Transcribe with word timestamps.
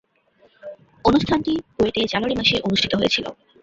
অনুষ্ঠানটি 1.05 1.53
বুয়েটে 1.73 2.01
জানুয়ারি 2.11 2.35
মাসে 2.39 2.55
অনুষ্ঠিত 2.67 2.93
হয়েছিলো। 2.95 3.29